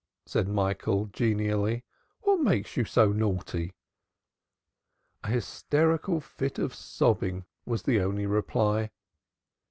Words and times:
said 0.25 0.47
Michael 0.47 1.05
genially. 1.13 1.83
"What 2.23 2.37
makes 2.39 2.75
you 2.75 2.85
so 2.85 3.11
naughty?" 3.11 3.75
A 5.23 5.27
hysterical 5.27 6.19
fit 6.19 6.57
of 6.57 6.73
sobbing 6.73 7.45
was 7.67 7.83
the 7.83 7.99
only 7.99 8.25
reply. 8.25 8.89